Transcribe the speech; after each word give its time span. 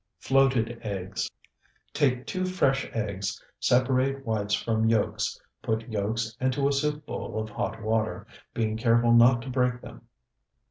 FLOATED 0.17 0.79
EGGS 0.81 1.29
Take 1.93 2.25
two 2.25 2.43
fresh 2.43 2.89
eggs, 2.91 3.39
separate 3.59 4.25
whites 4.25 4.55
from 4.55 4.89
yolks, 4.89 5.39
put 5.61 5.87
yolks 5.89 6.35
into 6.41 6.67
a 6.67 6.73
soup 6.73 7.05
bowl 7.05 7.39
of 7.39 7.51
hot 7.51 7.83
water, 7.83 8.25
being 8.51 8.77
careful 8.77 9.13
not 9.13 9.43
to 9.43 9.51
break 9.51 9.79
them. 9.81 10.07